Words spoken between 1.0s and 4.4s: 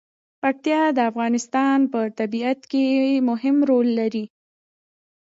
افغانستان په طبیعت کې مهم رول لري.